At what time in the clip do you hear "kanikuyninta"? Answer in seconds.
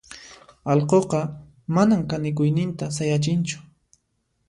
2.09-2.85